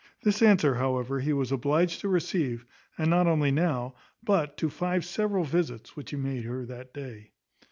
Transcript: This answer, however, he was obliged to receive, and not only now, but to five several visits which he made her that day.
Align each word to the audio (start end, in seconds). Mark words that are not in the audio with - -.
This 0.23 0.41
answer, 0.41 0.73
however, 0.73 1.19
he 1.19 1.31
was 1.31 1.51
obliged 1.51 1.99
to 2.01 2.07
receive, 2.09 2.65
and 2.97 3.07
not 3.11 3.27
only 3.27 3.51
now, 3.51 3.93
but 4.23 4.57
to 4.57 4.67
five 4.67 5.05
several 5.05 5.43
visits 5.43 5.95
which 5.95 6.09
he 6.09 6.17
made 6.17 6.43
her 6.45 6.65
that 6.65 6.91
day. 6.91 7.33